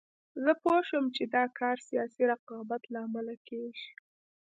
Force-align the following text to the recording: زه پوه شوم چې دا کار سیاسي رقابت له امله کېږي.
زه 0.43 0.51
پوه 0.61 0.79
شوم 0.89 1.05
چې 1.15 1.23
دا 1.35 1.43
کار 1.59 1.77
سیاسي 1.87 2.23
رقابت 2.31 2.83
له 2.93 2.99
امله 3.07 3.35
کېږي. 3.47 3.89